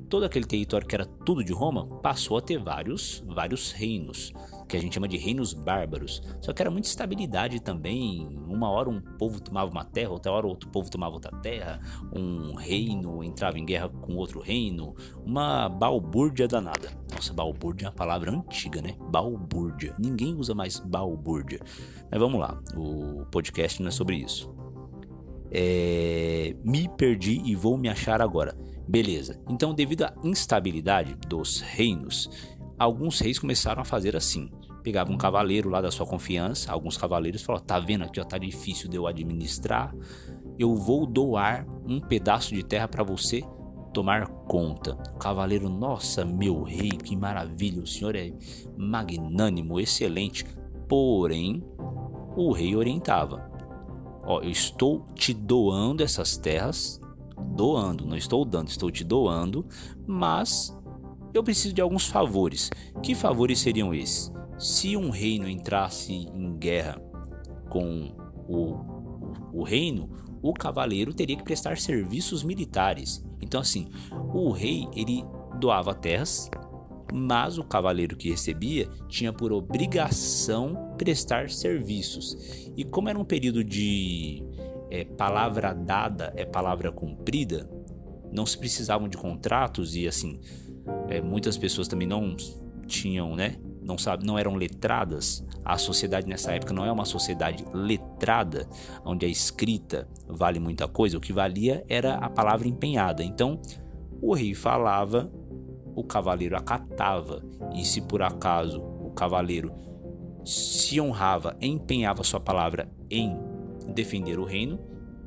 todo 0.08 0.24
aquele 0.24 0.44
território 0.44 0.86
que 0.86 0.94
era 0.94 1.06
tudo 1.06 1.42
de 1.42 1.52
Roma 1.52 1.86
passou 2.00 2.36
a 2.36 2.42
ter 2.42 2.58
vários, 2.58 3.24
vários 3.26 3.72
reinos 3.72 4.32
que 4.70 4.76
a 4.76 4.80
gente 4.80 4.94
chama 4.94 5.08
de 5.08 5.16
reinos 5.16 5.52
bárbaros. 5.52 6.22
Só 6.40 6.52
que 6.52 6.62
era 6.62 6.70
muita 6.70 6.86
estabilidade 6.86 7.60
também. 7.60 8.40
Uma 8.46 8.70
hora 8.70 8.88
um 8.88 9.00
povo 9.00 9.40
tomava 9.40 9.70
uma 9.70 9.84
terra, 9.84 10.10
outra 10.10 10.30
hora 10.30 10.46
outro 10.46 10.68
povo 10.70 10.88
tomava 10.88 11.14
outra 11.14 11.36
terra, 11.38 11.80
um 12.14 12.54
reino 12.54 13.22
entrava 13.24 13.58
em 13.58 13.64
guerra 13.64 13.88
com 13.88 14.14
outro 14.14 14.40
reino, 14.40 14.94
uma 15.24 15.68
balbúrdia 15.68 16.46
danada. 16.46 16.90
Nossa, 17.12 17.32
balbúrdia 17.32 17.86
é 17.86 17.88
uma 17.88 17.94
palavra 17.94 18.30
antiga, 18.30 18.80
né? 18.80 18.94
Balbúrdia. 19.10 19.94
Ninguém 19.98 20.34
usa 20.34 20.54
mais 20.54 20.78
balbúrdia. 20.78 21.60
Mas 22.10 22.20
vamos 22.20 22.40
lá, 22.40 22.60
o 22.76 23.26
podcast 23.26 23.82
não 23.82 23.88
é 23.88 23.92
sobre 23.92 24.16
isso. 24.16 24.54
É... 25.50 26.54
Me 26.64 26.88
perdi 26.96 27.42
e 27.44 27.56
vou 27.56 27.76
me 27.76 27.88
achar 27.88 28.22
agora. 28.22 28.56
Beleza. 28.88 29.40
Então, 29.48 29.74
devido 29.74 30.02
à 30.02 30.14
instabilidade 30.24 31.14
dos 31.28 31.60
reinos, 31.60 32.30
alguns 32.80 33.20
reis 33.20 33.38
começaram 33.38 33.82
a 33.82 33.84
fazer 33.84 34.16
assim 34.16 34.50
pegava 34.82 35.12
um 35.12 35.18
cavaleiro 35.18 35.68
lá 35.68 35.82
da 35.82 35.90
sua 35.90 36.06
confiança, 36.06 36.72
alguns 36.72 36.96
cavaleiros 36.96 37.42
falaram: 37.42 37.66
"Tá 37.66 37.78
vendo 37.78 38.04
aqui, 38.04 38.18
ó, 38.18 38.24
tá 38.24 38.38
difícil 38.38 38.88
de 38.88 38.96
eu 38.96 39.06
administrar. 39.06 39.94
Eu 40.58 40.74
vou 40.74 41.06
doar 41.06 41.66
um 41.86 42.00
pedaço 42.00 42.54
de 42.54 42.62
terra 42.62 42.88
para 42.88 43.04
você 43.04 43.42
tomar 43.92 44.26
conta". 44.26 44.94
O 45.14 45.18
cavaleiro: 45.18 45.68
"Nossa, 45.68 46.24
meu 46.24 46.62
rei, 46.62 46.90
que 46.90 47.14
maravilha, 47.14 47.82
o 47.82 47.86
senhor 47.86 48.16
é 48.16 48.32
magnânimo, 48.76 49.78
excelente". 49.78 50.44
Porém, 50.88 51.62
o 52.34 52.50
rei 52.52 52.74
orientava: 52.74 53.50
"Ó, 54.24 54.40
eu 54.40 54.50
estou 54.50 55.04
te 55.14 55.34
doando 55.34 56.02
essas 56.02 56.38
terras, 56.38 56.98
doando, 57.54 58.06
não 58.06 58.16
estou 58.16 58.44
dando, 58.44 58.68
estou 58.68 58.90
te 58.90 59.04
doando, 59.04 59.66
mas 60.06 60.74
eu 61.32 61.42
preciso 61.42 61.74
de 61.74 61.80
alguns 61.80 62.06
favores. 62.06 62.70
Que 63.02 63.14
favores 63.14 63.60
seriam 63.60 63.94
esses? 63.94 64.32
Se 64.58 64.96
um 64.96 65.10
reino 65.10 65.48
entrasse 65.48 66.12
em 66.12 66.56
guerra 66.58 67.00
com 67.68 68.14
o, 68.48 69.58
o, 69.58 69.62
reino, 69.62 70.10
o 70.42 70.52
cavaleiro 70.52 71.14
teria 71.14 71.36
que 71.36 71.44
prestar 71.44 71.78
serviços 71.78 72.42
militares. 72.42 73.24
Então, 73.40 73.60
assim, 73.60 73.88
o 74.34 74.50
rei 74.50 74.86
ele 74.94 75.24
doava 75.58 75.94
terras, 75.94 76.50
mas 77.12 77.58
o 77.58 77.64
cavaleiro 77.64 78.16
que 78.16 78.30
recebia 78.30 78.88
tinha 79.08 79.32
por 79.32 79.52
obrigação 79.52 80.94
prestar 80.98 81.48
serviços. 81.48 82.36
E 82.76 82.84
como 82.84 83.08
era 83.08 83.18
um 83.18 83.24
período 83.24 83.64
de 83.64 84.42
é, 84.90 85.04
palavra 85.04 85.72
dada 85.72 86.32
é 86.36 86.44
palavra 86.44 86.92
cumprida, 86.92 87.70
não 88.30 88.44
se 88.44 88.58
precisavam 88.58 89.08
de 89.08 89.16
contratos 89.16 89.96
e 89.96 90.06
assim 90.06 90.40
é, 91.08 91.20
muitas 91.20 91.56
pessoas 91.56 91.88
também 91.88 92.06
não 92.06 92.36
tinham, 92.86 93.34
né, 93.36 93.56
não, 93.82 93.96
sabe, 93.96 94.24
não 94.24 94.38
eram 94.38 94.54
letradas, 94.54 95.44
a 95.64 95.76
sociedade 95.78 96.28
nessa 96.28 96.52
época 96.52 96.72
não 96.72 96.84
é 96.84 96.92
uma 96.92 97.04
sociedade 97.04 97.64
letrada, 97.72 98.68
onde 99.04 99.26
a 99.26 99.28
escrita 99.28 100.08
vale 100.28 100.58
muita 100.58 100.86
coisa, 100.86 101.16
o 101.16 101.20
que 101.20 101.32
valia 101.32 101.84
era 101.88 102.14
a 102.14 102.28
palavra 102.28 102.68
empenhada. 102.68 103.22
Então, 103.22 103.60
o 104.20 104.34
rei 104.34 104.54
falava, 104.54 105.30
o 105.94 106.04
cavaleiro 106.04 106.56
acatava, 106.56 107.42
e 107.74 107.84
se 107.84 108.00
por 108.00 108.22
acaso 108.22 108.80
o 108.80 109.10
cavaleiro 109.10 109.72
se 110.44 111.00
honrava, 111.00 111.56
empenhava 111.60 112.24
sua 112.24 112.40
palavra 112.40 112.90
em 113.10 113.36
defender 113.92 114.38
o 114.38 114.44
reino, 114.44 114.78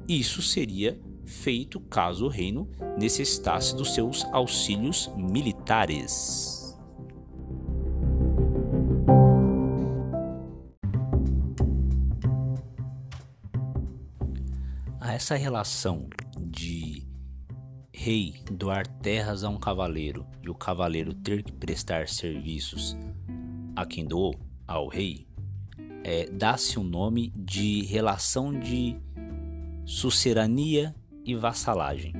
isso 0.08 0.42
seria 0.42 1.00
feito 1.26 1.80
caso 1.80 2.26
o 2.26 2.30
reino 2.30 2.70
necessitasse 2.98 3.76
dos 3.76 3.94
seus 3.94 4.24
auxílios 4.26 5.12
militares. 5.16 6.78
A 15.00 15.14
essa 15.14 15.36
relação 15.36 16.08
de 16.40 17.06
rei 17.92 18.42
doar 18.52 18.88
terras 18.88 19.44
a 19.44 19.50
um 19.50 19.58
cavaleiro 19.58 20.26
e 20.42 20.50
o 20.50 20.56
cavaleiro 20.56 21.14
ter 21.14 21.44
que 21.44 21.52
prestar 21.52 22.08
serviços 22.08 22.98
a 23.76 23.86
quem 23.86 24.06
doou, 24.06 24.36
ao 24.68 24.88
rei, 24.88 25.28
é, 26.04 26.30
dá-se 26.30 26.78
o 26.78 26.82
um 26.82 26.86
nome 26.86 27.32
de 27.36 27.84
relação 27.86 28.58
de 28.58 28.96
sucerania 29.86 30.96
e 31.26 31.36
vassalagem. 31.36 32.14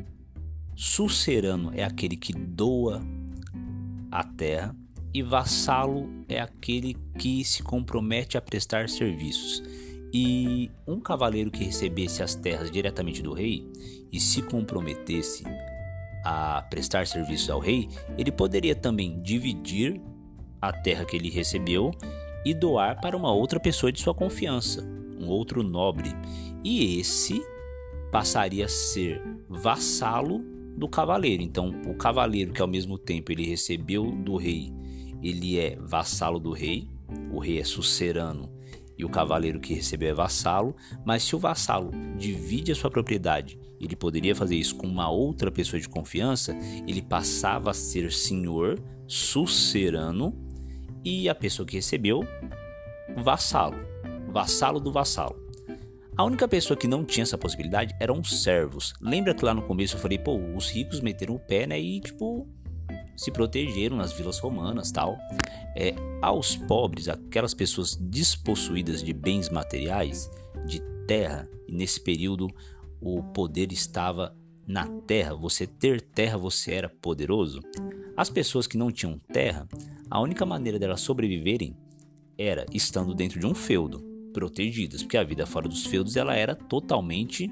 Sucerano 0.76 1.72
é 1.74 1.84
aquele 1.84 2.16
que 2.16 2.34
doa 2.34 3.02
a 4.12 4.24
terra 4.24 4.76
e 5.14 5.22
vassalo 5.22 6.10
é 6.28 6.40
aquele 6.40 6.96
que 7.18 7.44
se 7.44 7.62
compromete 7.62 8.38
a 8.38 8.42
prestar 8.42 8.90
serviços. 8.90 9.64
E 10.12 10.72
um 10.88 11.00
cavaleiro 11.00 11.52
que 11.52 11.64
recebesse 11.64 12.22
as 12.22 12.36
terras 12.36 12.70
diretamente 12.70 13.22
do 13.22 13.34
rei 13.34 13.68
e 14.12 14.20
se 14.20 14.42
comprometesse 14.42 15.44
a 16.24 16.62
prestar 16.70 17.06
serviços 17.06 17.50
ao 17.50 17.60
rei, 17.60 17.90
ele 18.18 18.32
poderia 18.32 18.76
também 18.76 19.20
dividir 19.22 20.00
a 20.62 20.72
terra 20.72 21.06
que 21.06 21.16
ele 21.16 21.30
recebeu 21.30 21.92
e 22.46 22.54
doar 22.54 23.00
para 23.02 23.18
uma 23.18 23.32
outra 23.32 23.60
pessoa 23.60 23.92
de 23.92 24.00
sua 24.00 24.14
confiança, 24.14 24.84
um 25.20 25.28
outro 25.28 25.62
nobre. 25.62 26.12
E 26.64 27.00
esse 27.00 27.42
passaria 28.14 28.66
a 28.66 28.70
ser 28.70 29.20
vassalo 29.50 30.46
do 30.78 30.88
cavaleiro. 30.88 31.42
Então, 31.42 31.74
o 31.88 31.96
cavaleiro 31.96 32.54
que 32.54 32.62
ao 32.62 32.68
mesmo 32.68 32.96
tempo 32.96 33.32
ele 33.32 33.44
recebeu 33.44 34.12
do 34.12 34.38
rei, 34.38 34.72
ele 35.24 35.58
é 35.58 35.76
vassalo 35.78 36.40
do 36.40 36.52
rei, 36.52 36.88
o 37.32 37.40
rei 37.40 37.60
é 37.60 37.64
sucerano 37.64 38.54
e 38.96 39.04
o 39.04 39.10
cavaleiro 39.10 39.60
que 39.60 39.74
recebeu 39.74 40.10
é 40.10 40.14
vassalo, 40.14 40.76
mas 41.04 41.24
se 41.24 41.36
o 41.36 41.40
vassalo 41.40 41.90
divide 42.16 42.72
a 42.72 42.76
sua 42.76 42.92
propriedade, 42.92 43.60
ele 43.82 43.96
poderia 43.96 44.36
fazer 44.36 44.58
isso 44.58 44.76
com 44.76 44.86
uma 44.86 45.10
outra 45.10 45.50
pessoa 45.52 45.80
de 45.80 45.90
confiança, 45.90 46.56
ele 46.88 47.02
passava 47.02 47.72
a 47.72 47.74
ser 47.74 48.12
senhor, 48.12 48.80
sucerano 49.08 50.38
e 51.04 51.28
a 51.28 51.34
pessoa 51.34 51.66
que 51.66 51.78
recebeu, 51.78 52.24
vassalo, 53.18 53.76
vassalo 54.32 54.80
do 54.80 54.92
vassalo. 54.92 55.43
A 56.16 56.24
única 56.24 56.48
pessoa 56.48 56.78
que 56.78 56.88
não 56.88 57.04
tinha 57.04 57.24
essa 57.24 57.38
possibilidade 57.38 57.96
eram 58.00 58.20
os 58.20 58.44
servos. 58.44 58.94
Lembra 59.02 59.34
que 59.34 59.44
lá 59.44 59.52
no 59.52 59.64
começo 59.64 59.96
eu 59.96 60.00
falei, 60.00 60.20
pô, 60.20 60.38
os 60.56 60.70
ricos 60.70 61.00
meteram 61.00 61.34
o 61.34 61.40
pé, 61.40 61.66
né? 61.66 61.80
E 61.80 62.00
tipo, 62.00 62.48
se 63.16 63.32
protegeram 63.32 63.98
nas 63.98 64.14
vilas 64.14 64.38
romanas 64.38 64.92
tal. 64.92 65.18
É, 65.76 65.96
aos 66.22 66.56
pobres, 66.56 67.10
aquelas 67.10 67.56
pessoas 67.56 67.96
despossuídas 67.96 69.02
de 69.02 69.12
bens 69.12 69.50
materiais, 69.50 70.30
de 70.68 70.80
terra, 71.08 71.50
e 71.68 71.74
nesse 71.74 72.00
período 72.00 72.48
o 73.02 73.24
poder 73.24 73.72
estava 73.72 74.36
na 74.68 74.88
terra, 74.88 75.34
você 75.34 75.66
ter 75.66 76.00
terra, 76.00 76.38
você 76.38 76.74
era 76.74 76.90
poderoso. 76.90 77.60
As 78.16 78.30
pessoas 78.30 78.68
que 78.68 78.78
não 78.78 78.92
tinham 78.92 79.20
terra, 79.32 79.68
a 80.10 80.22
única 80.22 80.46
maneira 80.46 80.78
delas 80.78 81.02
sobreviverem 81.02 81.76
era 82.38 82.68
estando 82.72 83.16
dentro 83.16 83.40
de 83.40 83.48
um 83.48 83.56
feudo, 83.56 84.13
protegidas, 84.34 85.04
porque 85.04 85.18
a 85.18 85.24
vida 85.24 85.46
fora 85.46 85.70
dos 85.70 85.86
feudos 85.86 86.18
ela 86.18 86.36
era 86.36 86.56
totalmente 86.56 87.50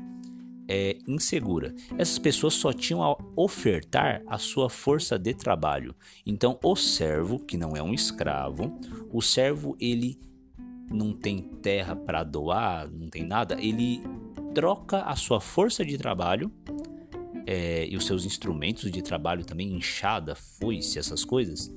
é, 0.67 0.97
insegura. 1.07 1.73
Essas 1.97 2.17
pessoas 2.17 2.53
só 2.53 2.71
tinham 2.71 3.03
a 3.03 3.15
ofertar 3.35 4.21
a 4.25 4.37
sua 4.37 4.69
força 4.69 5.19
de 5.19 5.33
trabalho. 5.33 5.93
Então, 6.25 6.57
o 6.63 6.75
servo, 6.75 7.39
que 7.39 7.57
não 7.57 7.75
é 7.75 7.83
um 7.83 7.93
escravo, 7.93 8.79
o 9.11 9.21
servo 9.21 9.75
ele 9.79 10.19
não 10.89 11.13
tem 11.13 11.41
terra 11.41 11.95
para 11.95 12.23
doar, 12.23 12.89
não 12.89 13.07
tem 13.07 13.23
nada, 13.23 13.57
ele 13.59 14.01
troca 14.53 15.01
a 15.03 15.15
sua 15.15 15.39
força 15.39 15.85
de 15.85 15.97
trabalho 15.97 16.51
é, 17.45 17.85
e 17.87 17.95
os 17.97 18.05
seus 18.05 18.25
instrumentos 18.25 18.89
de 18.91 19.01
trabalho 19.01 19.45
também, 19.45 19.73
enxada, 19.73 20.35
foice, 20.35 20.99
essas 20.99 21.25
coisas, 21.25 21.73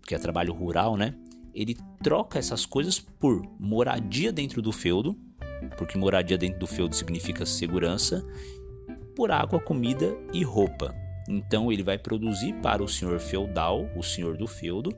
porque 0.00 0.14
é 0.14 0.18
trabalho 0.18 0.52
rural, 0.52 0.96
né? 0.96 1.14
Ele 1.58 1.76
troca 2.00 2.38
essas 2.38 2.64
coisas 2.64 3.00
por 3.00 3.42
moradia 3.58 4.30
dentro 4.30 4.62
do 4.62 4.70
feudo, 4.70 5.18
porque 5.76 5.98
moradia 5.98 6.38
dentro 6.38 6.60
do 6.60 6.68
feudo 6.68 6.94
significa 6.94 7.44
segurança, 7.44 8.24
por 9.16 9.32
água, 9.32 9.58
comida 9.58 10.16
e 10.32 10.44
roupa. 10.44 10.94
Então 11.28 11.72
ele 11.72 11.82
vai 11.82 11.98
produzir 11.98 12.52
para 12.62 12.80
o 12.80 12.88
senhor 12.88 13.18
feudal, 13.18 13.90
o 13.96 14.04
senhor 14.04 14.36
do 14.36 14.46
feudo, 14.46 14.96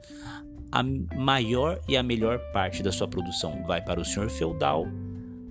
a 0.70 0.82
maior 0.82 1.80
e 1.88 1.96
a 1.96 2.02
melhor 2.02 2.38
parte 2.52 2.82
da 2.82 2.92
sua 2.92 3.08
produção 3.08 3.64
vai 3.64 3.82
para 3.82 3.98
o 3.98 4.04
senhor 4.04 4.28
feudal, 4.28 4.86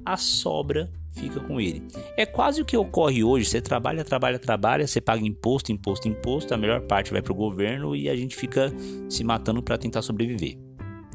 a 0.05 0.15
sobra 0.15 0.91
fica 1.11 1.39
com 1.39 1.59
ele. 1.59 1.87
É 2.15 2.25
quase 2.27 2.61
o 2.61 2.65
que 2.65 2.77
ocorre 2.77 3.23
hoje: 3.23 3.45
você 3.45 3.59
trabalha, 3.59 4.05
trabalha, 4.05 4.37
trabalha, 4.37 4.85
você 4.85 5.01
paga 5.01 5.25
imposto, 5.25 5.71
imposto, 5.71 6.07
imposto, 6.07 6.53
a 6.53 6.57
melhor 6.57 6.81
parte 6.81 7.11
vai 7.11 7.23
para 7.23 7.33
o 7.33 7.35
governo 7.35 7.95
e 7.95 8.07
a 8.07 8.15
gente 8.15 8.35
fica 8.35 8.71
se 9.09 9.23
matando 9.23 9.63
para 9.63 9.75
tentar 9.75 10.03
sobreviver. 10.03 10.68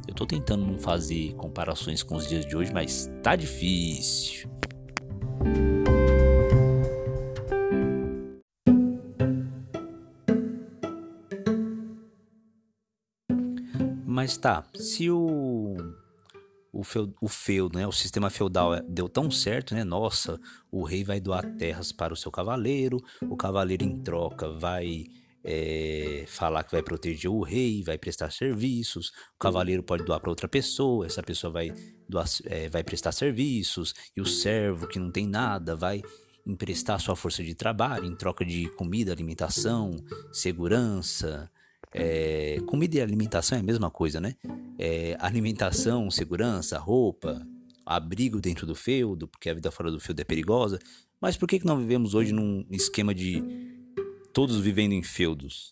Eu 0.06 0.12
estou 0.12 0.26
tentando 0.26 0.66
não 0.66 0.78
fazer 0.78 1.34
comparações 1.34 2.02
com 2.02 2.16
os 2.16 2.28
dias 2.28 2.44
de 2.46 2.56
hoje, 2.56 2.72
mas 2.72 3.10
tá 3.22 3.34
difícil. 3.34 4.50
Mas 14.06 14.36
tá, 14.36 14.64
se 14.74 15.10
o 15.10 15.76
o, 16.74 16.82
feu, 16.82 17.14
o 17.20 17.28
feudo, 17.28 17.78
né, 17.78 17.86
o 17.86 17.92
sistema 17.92 18.28
feudal 18.28 18.74
é, 18.74 18.82
deu 18.82 19.08
tão 19.08 19.30
certo, 19.30 19.74
né? 19.74 19.84
Nossa, 19.84 20.40
o 20.70 20.82
rei 20.82 21.04
vai 21.04 21.20
doar 21.20 21.44
terras 21.56 21.92
para 21.92 22.12
o 22.12 22.16
seu 22.16 22.32
cavaleiro, 22.32 22.98
o 23.22 23.36
cavaleiro 23.36 23.84
em 23.84 24.02
troca 24.02 24.48
vai 24.50 25.04
é, 25.44 26.24
falar 26.26 26.64
que 26.64 26.72
vai 26.72 26.82
proteger 26.82 27.30
o 27.30 27.42
rei, 27.42 27.82
vai 27.82 27.98
prestar 27.98 28.32
serviços, 28.32 29.08
o 29.34 29.38
cavaleiro 29.38 29.82
pode 29.82 30.04
doar 30.04 30.18
para 30.18 30.30
outra 30.30 30.48
pessoa, 30.48 31.04
essa 31.04 31.22
pessoa 31.22 31.52
vai, 31.52 31.72
doar, 32.08 32.26
é, 32.46 32.68
vai 32.70 32.82
prestar 32.82 33.12
serviços, 33.12 33.94
e 34.16 34.20
o 34.20 34.26
servo 34.26 34.88
que 34.88 34.98
não 34.98 35.10
tem 35.10 35.26
nada 35.26 35.76
vai 35.76 36.02
emprestar 36.46 37.00
sua 37.00 37.14
força 37.14 37.42
de 37.42 37.54
trabalho 37.54 38.06
em 38.06 38.16
troca 38.16 38.44
de 38.44 38.68
comida, 38.70 39.12
alimentação, 39.12 39.96
segurança, 40.32 41.50
é, 41.92 42.60
comida 42.66 42.96
e 42.96 43.00
alimentação 43.00 43.56
é 43.56 43.60
a 43.60 43.64
mesma 43.64 43.90
coisa, 43.90 44.20
né? 44.20 44.34
É, 44.78 45.16
alimentação, 45.20 46.10
segurança, 46.10 46.76
roupa, 46.76 47.46
abrigo 47.86 48.40
dentro 48.40 48.66
do 48.66 48.74
feudo, 48.74 49.28
porque 49.28 49.48
a 49.48 49.54
vida 49.54 49.70
fora 49.70 49.90
do 49.90 50.00
feudo 50.00 50.20
é 50.20 50.24
perigosa. 50.24 50.78
Mas 51.20 51.36
por 51.36 51.48
que, 51.48 51.60
que 51.60 51.66
não 51.66 51.78
vivemos 51.78 52.14
hoje 52.14 52.32
num 52.32 52.66
esquema 52.70 53.14
de 53.14 53.73
todos 54.34 54.58
vivendo 54.58 54.92
em 54.92 55.02
feudos? 55.02 55.70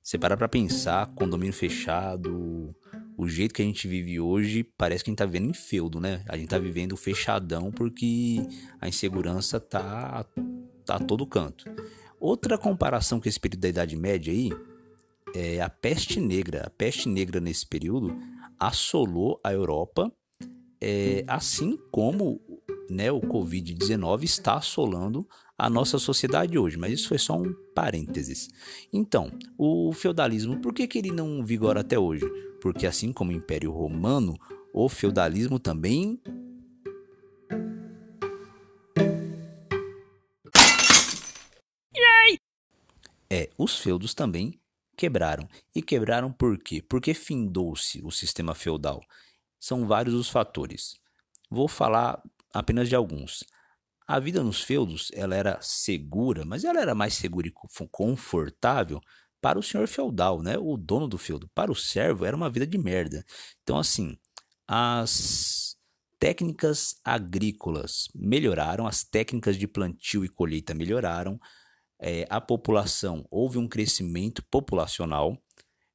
Você 0.00 0.16
para 0.16 0.36
pra 0.36 0.48
pensar, 0.48 1.12
condomínio 1.14 1.52
fechado, 1.52 2.74
o 3.16 3.28
jeito 3.28 3.52
que 3.52 3.60
a 3.60 3.64
gente 3.64 3.88
vive 3.88 4.20
hoje 4.20 4.62
parece 4.62 5.02
que 5.02 5.10
a 5.10 5.12
gente 5.12 5.18
tá 5.18 5.26
vivendo 5.26 5.50
em 5.50 5.52
feudo, 5.54 6.00
né? 6.00 6.24
A 6.28 6.36
gente 6.36 6.48
tá 6.48 6.58
vivendo 6.58 6.96
fechadão 6.96 7.72
porque 7.72 8.36
a 8.80 8.88
insegurança 8.88 9.58
tá, 9.58 10.24
tá 10.84 10.94
a 10.96 10.98
todo 11.00 11.26
canto. 11.26 11.64
Outra 12.20 12.56
comparação 12.56 13.20
com 13.20 13.28
esse 13.28 13.38
período 13.38 13.62
da 13.62 13.68
Idade 13.68 13.96
Média 13.96 14.32
aí 14.32 14.50
é, 15.34 15.60
a 15.60 15.68
peste 15.68 16.20
negra. 16.20 16.66
A 16.66 16.70
peste 16.70 17.08
negra 17.08 17.40
nesse 17.40 17.66
período 17.66 18.16
assolou 18.60 19.40
a 19.42 19.52
Europa, 19.52 20.12
é, 20.80 21.24
assim 21.26 21.76
como 21.90 22.40
né, 22.88 23.10
o 23.10 23.20
Covid-19 23.20 24.22
está 24.22 24.54
assolando 24.54 25.26
a 25.58 25.70
nossa 25.70 25.98
sociedade 25.98 26.58
hoje. 26.58 26.76
Mas 26.76 26.92
isso 26.92 27.08
foi 27.08 27.18
só 27.18 27.36
um 27.36 27.54
parênteses. 27.74 28.48
Então, 28.92 29.30
o 29.56 29.92
feudalismo, 29.92 30.60
por 30.60 30.72
que, 30.72 30.86
que 30.86 30.98
ele 30.98 31.10
não 31.10 31.44
vigora 31.44 31.80
até 31.80 31.98
hoje? 31.98 32.24
Porque 32.60 32.86
assim 32.86 33.12
como 33.12 33.30
o 33.30 33.34
Império 33.34 33.72
Romano, 33.72 34.36
o 34.72 34.88
feudalismo 34.88 35.58
também 35.58 36.20
É, 43.34 43.48
os 43.56 43.78
feudos 43.78 44.12
também 44.12 44.60
quebraram. 44.94 45.48
E 45.74 45.80
quebraram 45.80 46.30
por 46.30 46.58
quê? 46.58 46.82
Porque 46.82 47.14
findou-se 47.14 48.02
o 48.04 48.10
sistema 48.10 48.54
feudal. 48.54 49.00
São 49.58 49.86
vários 49.86 50.14
os 50.14 50.28
fatores. 50.28 51.00
Vou 51.50 51.66
falar 51.66 52.22
apenas 52.52 52.90
de 52.90 52.94
alguns. 52.94 53.42
A 54.12 54.18
vida 54.18 54.44
nos 54.44 54.60
feudos, 54.60 55.10
ela 55.14 55.34
era 55.34 55.58
segura, 55.62 56.44
mas 56.44 56.64
ela 56.64 56.78
era 56.78 56.94
mais 56.94 57.14
segura 57.14 57.48
e 57.48 57.52
confortável 57.90 59.00
para 59.40 59.58
o 59.58 59.62
senhor 59.62 59.88
feudal, 59.88 60.42
né? 60.42 60.58
O 60.58 60.76
dono 60.76 61.08
do 61.08 61.16
feudo. 61.16 61.48
Para 61.54 61.72
o 61.72 61.74
servo 61.74 62.26
era 62.26 62.36
uma 62.36 62.50
vida 62.50 62.66
de 62.66 62.76
merda. 62.76 63.24
Então 63.62 63.78
assim, 63.78 64.18
as 64.68 65.78
técnicas 66.18 66.94
agrícolas 67.02 68.08
melhoraram, 68.14 68.86
as 68.86 69.02
técnicas 69.02 69.56
de 69.56 69.66
plantio 69.66 70.26
e 70.26 70.28
colheita 70.28 70.74
melhoraram, 70.74 71.40
é, 71.98 72.26
a 72.28 72.38
população, 72.38 73.26
houve 73.30 73.56
um 73.56 73.66
crescimento 73.66 74.44
populacional, 74.50 75.42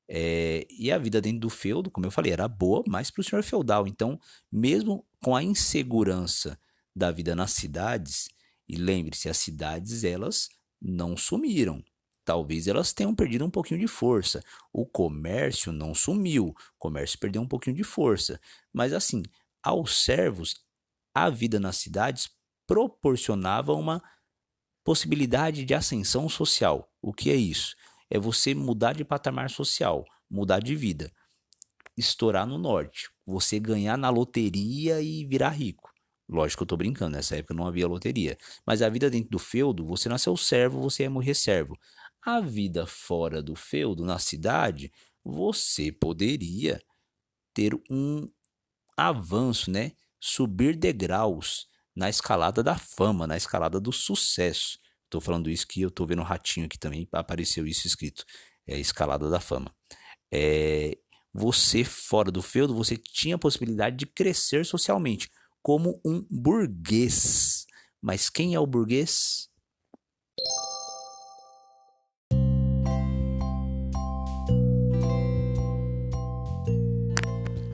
é, 0.10 0.66
e 0.72 0.92
a 0.92 0.98
vida 0.98 1.22
dentro 1.22 1.42
do 1.42 1.50
feudo, 1.52 1.92
como 1.92 2.08
eu 2.08 2.12
falei, 2.12 2.34
era 2.34 2.48
boa, 2.48 2.84
mas 2.88 3.12
para 3.12 3.22
o 3.22 3.24
senhor 3.24 3.44
feudal. 3.44 3.86
Então, 3.86 4.20
mesmo 4.52 5.06
com 5.22 5.36
a 5.36 5.44
insegurança 5.44 6.58
da 6.98 7.12
vida 7.12 7.36
nas 7.36 7.52
cidades, 7.52 8.30
e 8.68 8.76
lembre-se, 8.76 9.30
as 9.30 9.38
cidades 9.38 10.04
elas 10.04 10.50
não 10.82 11.16
sumiram. 11.16 11.84
Talvez 12.26 12.68
elas 12.68 12.92
tenham 12.92 13.16
perdido 13.16 13.46
um 13.46 13.50
pouquinho 13.50 13.80
de 13.80 13.88
força. 13.88 14.44
O 14.74 14.86
comércio 14.86 15.72
não 15.72 15.96
sumiu, 15.96 16.48
o 16.48 16.56
comércio 16.78 17.18
perdeu 17.18 17.42
um 17.42 17.48
pouquinho 17.48 17.76
de 17.76 17.84
força. 17.84 18.40
Mas 18.74 18.92
assim, 18.92 19.24
aos 19.64 20.04
servos, 20.04 20.66
a 21.14 21.30
vida 21.30 21.60
nas 21.60 21.78
cidades 21.78 22.30
proporcionava 22.66 23.74
uma 23.74 24.04
possibilidade 24.84 25.64
de 25.64 25.74
ascensão 25.74 26.28
social. 26.28 26.92
O 27.02 27.14
que 27.14 27.30
é 27.30 27.36
isso? 27.36 27.76
É 28.10 28.20
você 28.20 28.54
mudar 28.54 28.94
de 28.94 29.06
patamar 29.06 29.50
social, 29.50 30.04
mudar 30.30 30.60
de 30.60 30.76
vida, 30.76 31.12
estourar 31.96 32.46
no 32.46 32.58
norte, 32.58 33.10
você 33.26 33.60
ganhar 33.60 33.98
na 33.98 34.10
loteria 34.10 35.02
e 35.02 35.26
virar 35.26 35.50
rico. 35.50 35.87
Lógico 36.30 36.60
que 36.60 36.64
eu 36.64 36.68
tô 36.68 36.78
brincando, 36.78 37.16
nessa 37.16 37.38
época 37.38 37.54
não 37.54 37.66
havia 37.66 37.88
loteria. 37.88 38.38
Mas 38.66 38.82
a 38.82 38.90
vida 38.90 39.10
dentro 39.10 39.30
do 39.30 39.40
feudo, 39.40 39.86
você 39.86 40.10
nasceu 40.10 40.36
servo, 40.36 40.82
você 40.82 41.04
ia 41.04 41.10
morrer 41.10 41.34
servo. 41.34 41.78
A 42.22 42.42
vida 42.42 42.86
fora 42.86 43.42
do 43.42 43.56
feudo, 43.56 44.04
na 44.04 44.20
cidade, 44.20 44.92
você 45.24 45.92
poderia 45.92 46.82
ter 47.54 47.74
um 47.90 48.30
avanço, 48.98 49.72
né? 49.72 49.94
Subir 50.20 50.76
degraus 50.76 51.68
na 51.96 52.10
escalada 52.10 52.62
da 52.62 52.78
fama, 52.78 53.26
na 53.26 53.38
escalada 53.38 53.80
do 53.80 53.94
sucesso. 53.94 54.78
Estou 55.06 55.22
falando 55.22 55.50
isso 55.50 55.66
que 55.66 55.82
eu 55.82 55.88
estou 55.88 56.06
vendo 56.06 56.20
o 56.20 56.26
ratinho 56.26 56.66
aqui 56.66 56.78
também, 56.78 57.08
apareceu 57.14 57.66
isso 57.66 57.88
escrito. 57.88 58.26
É 58.68 58.78
escalada 58.78 59.30
da 59.30 59.40
fama. 59.40 59.74
É, 60.30 60.98
você 61.34 61.86
fora 61.86 62.30
do 62.30 62.42
feudo, 62.42 62.76
você 62.76 62.98
tinha 62.98 63.36
a 63.36 63.40
possibilidade 63.40 63.96
de 63.96 64.06
crescer 64.06 64.66
socialmente 64.66 65.30
como 65.62 66.00
um 66.06 66.26
burguês. 66.30 67.66
Mas 68.02 68.30
quem 68.30 68.56
é 68.56 68.60
o 68.60 68.68
burguês? 68.68 69.50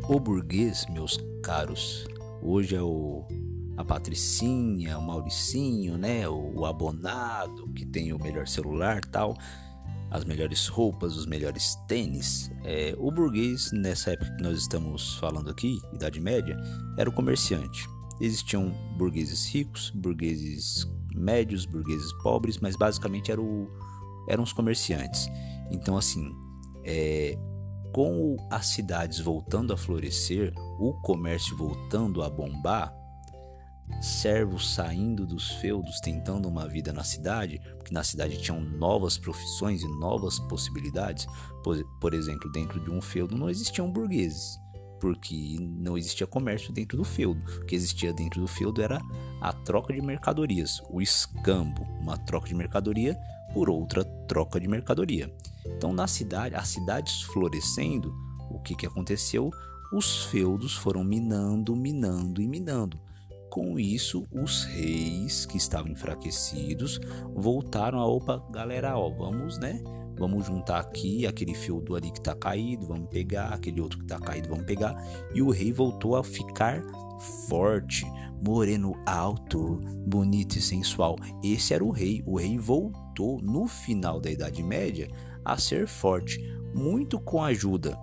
O 0.09 0.19
burguês, 0.19 0.85
meus 0.89 1.17
caros, 1.41 2.05
hoje 2.41 2.75
é 2.75 2.81
o 2.81 3.25
a 3.75 3.83
Patricinha, 3.83 4.97
o 4.97 5.01
Mauricinho, 5.01 5.97
né? 5.97 6.27
O, 6.27 6.65
abonado 6.65 7.67
que 7.73 7.85
tem 7.85 8.13
o 8.13 8.19
melhor 8.19 8.47
celular 8.47 9.01
tal, 9.01 9.35
as 10.13 10.23
melhores 10.23 10.67
roupas, 10.67 11.17
os 11.17 11.25
melhores 11.25 11.75
tênis. 11.87 12.51
É, 12.63 12.95
o 12.99 13.11
burguês, 13.11 13.71
nessa 13.71 14.11
época 14.11 14.31
que 14.35 14.43
nós 14.43 14.59
estamos 14.59 15.15
falando 15.15 15.49
aqui, 15.49 15.79
Idade 15.91 16.19
Média, 16.19 16.55
era 16.97 17.09
o 17.09 17.13
comerciante. 17.13 17.89
Existiam 18.21 18.71
burgueses 18.95 19.47
ricos, 19.47 19.89
burgueses 19.89 20.87
médios, 21.15 21.65
burgueses 21.65 22.13
pobres, 22.21 22.59
mas 22.59 22.75
basicamente 22.75 23.31
era 23.31 23.41
o, 23.41 23.67
eram 24.29 24.43
os 24.43 24.53
comerciantes. 24.53 25.27
Então, 25.71 25.97
assim, 25.97 26.31
é, 26.83 27.35
com 27.91 28.37
as 28.51 28.67
cidades 28.67 29.19
voltando 29.19 29.73
a 29.73 29.77
florescer, 29.77 30.53
o 30.79 30.93
comércio 31.01 31.57
voltando 31.57 32.21
a 32.21 32.29
bombar, 32.29 32.93
servos 34.01 34.73
saindo 34.73 35.25
dos 35.25 35.49
feudos 35.51 35.99
tentando 35.99 36.47
uma 36.47 36.67
vida 36.67 36.91
na 36.91 37.03
cidade, 37.03 37.61
porque 37.77 37.93
na 37.93 38.03
cidade 38.03 38.37
tinham 38.41 38.59
novas 38.59 39.17
profissões 39.17 39.81
e 39.81 39.87
novas 39.99 40.39
possibilidades. 40.39 41.25
Por, 41.63 41.83
por 41.99 42.13
exemplo, 42.13 42.51
dentro 42.51 42.79
de 42.79 42.91
um 42.91 43.01
feudo 43.01 43.37
não 43.37 43.49
existiam 43.49 43.91
burgueses, 43.91 44.59
porque 44.99 45.57
não 45.59 45.97
existia 45.97 46.27
comércio 46.27 46.73
dentro 46.73 46.97
do 46.97 47.03
feudo. 47.03 47.43
O 47.61 47.65
que 47.65 47.75
existia 47.75 48.13
dentro 48.13 48.41
do 48.41 48.47
feudo 48.47 48.81
era 48.81 49.01
a 49.41 49.53
troca 49.53 49.93
de 49.93 50.01
mercadorias, 50.01 50.81
o 50.89 51.01
escambo, 51.01 51.83
uma 52.01 52.17
troca 52.17 52.47
de 52.47 52.55
mercadoria 52.55 53.17
por 53.53 53.69
outra 53.69 54.03
troca 54.27 54.59
de 54.59 54.67
mercadoria. 54.67 55.33
Então, 55.65 55.93
na 55.93 56.07
cidade, 56.07 56.55
as 56.55 56.67
cidades 56.67 57.21
florescendo, 57.21 58.13
o 58.49 58.59
que, 58.59 58.75
que 58.75 58.85
aconteceu? 58.85 59.49
Os 59.93 60.25
feudos 60.25 60.75
foram 60.75 61.03
minando, 61.03 61.75
minando 61.75 62.41
e 62.41 62.47
minando 62.47 62.99
com 63.53 63.77
isso, 63.77 64.25
os 64.31 64.63
reis 64.63 65.45
que 65.45 65.57
estavam 65.57 65.91
enfraquecidos 65.91 66.99
voltaram 67.35 67.99
a 67.99 68.07
opa, 68.07 68.43
galera, 68.49 68.97
ó, 68.97 69.11
vamos, 69.11 69.59
né? 69.59 69.79
Vamos 70.17 70.47
juntar 70.47 70.79
aqui 70.79 71.27
aquele 71.27 71.53
feudo 71.53 71.95
ali 71.95 72.09
que 72.09 72.19
tá 72.19 72.33
caído, 72.33 72.87
vamos 72.87 73.09
pegar, 73.11 73.53
aquele 73.53 73.79
outro 73.79 73.99
que 73.99 74.07
tá 74.07 74.19
caído, 74.19 74.49
vamos 74.49 74.65
pegar. 74.65 74.95
E 75.35 75.41
o 75.43 75.51
rei 75.51 75.71
voltou 75.71 76.15
a 76.15 76.23
ficar 76.23 76.81
forte, 77.47 78.07
moreno 78.43 78.99
alto, 79.05 79.79
bonito 80.07 80.57
e 80.57 80.61
sensual. 80.61 81.15
Esse 81.43 81.75
era 81.75 81.83
o 81.83 81.91
rei. 81.91 82.23
O 82.25 82.39
rei 82.39 82.57
voltou 82.57 83.39
no 83.39 83.67
final 83.67 84.19
da 84.19 84.31
Idade 84.31 84.63
Média 84.63 85.07
a 85.45 85.59
ser 85.59 85.87
forte, 85.87 86.41
muito 86.73 87.19
com 87.19 87.39
a 87.39 87.49
ajuda 87.49 87.95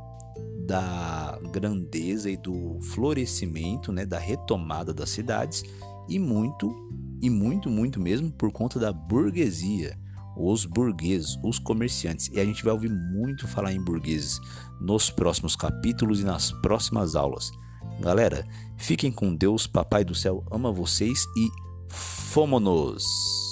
da 0.66 1.38
grandeza 1.53 2.31
e 2.31 2.37
do 2.37 2.79
florescimento, 2.81 3.92
né, 3.92 4.05
da 4.05 4.18
retomada 4.18 4.92
das 4.92 5.11
cidades 5.11 5.62
e 6.09 6.18
muito 6.18 6.75
e 7.23 7.29
muito 7.29 7.68
muito 7.68 8.01
mesmo 8.01 8.33
por 8.33 8.51
conta 8.51 8.79
da 8.79 8.92
burguesia, 8.92 9.99
os 10.37 10.64
burgueses, 10.64 11.38
os 11.44 11.59
comerciantes. 11.59 12.31
E 12.33 12.40
a 12.40 12.44
gente 12.44 12.64
vai 12.64 12.73
ouvir 12.73 12.90
muito 12.90 13.46
falar 13.46 13.73
em 13.73 13.83
burgueses 13.83 14.40
nos 14.81 15.11
próximos 15.11 15.55
capítulos 15.55 16.20
e 16.20 16.25
nas 16.25 16.51
próximas 16.62 17.14
aulas. 17.14 17.51
Galera, 18.01 18.46
fiquem 18.77 19.12
com 19.12 19.35
Deus, 19.35 19.66
Papai 19.66 20.05
do 20.05 20.14
céu 20.14 20.44
ama 20.51 20.73
vocês 20.73 21.25
e 21.37 21.49
fomos! 21.90 23.50